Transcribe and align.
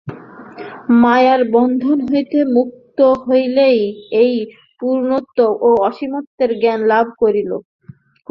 মায়ার 1.01 1.41
বন্ধন 1.55 1.97
হইতে 2.09 2.39
মুক্ত 2.55 2.97
হইলেই 3.23 3.79
এই 4.21 4.33
পূর্ণত্ব 4.81 5.37
ও 5.59 5.69
অসীমত্বের 5.87 6.51
জ্ঞান 6.61 6.79
লাভ 6.91 7.05
করিব। 7.21 7.49